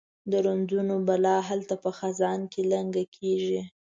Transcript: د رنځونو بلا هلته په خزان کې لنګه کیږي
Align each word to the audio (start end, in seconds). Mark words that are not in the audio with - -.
د 0.31 0.33
رنځونو 0.45 0.95
بلا 1.07 1.37
هلته 1.49 1.75
په 1.83 1.89
خزان 1.97 2.39
کې 2.51 2.61
لنګه 2.71 3.03
کیږي 3.15 3.61